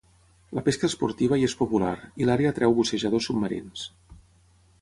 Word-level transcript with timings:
La 0.59 0.63
pesca 0.67 0.87
esportiva 0.91 1.39
hi 1.41 1.45
és 1.49 1.55
popular, 1.59 1.93
i 2.23 2.31
l'àrea 2.31 2.55
atreu 2.57 2.77
bussejadors 2.81 3.31
submarins. 3.33 3.89